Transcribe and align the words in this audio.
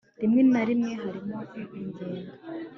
rimwe 0.21 0.41
na 0.51 0.61
rimwe 0.67 0.91
hariho 1.01 1.37
ingendo 1.79 2.03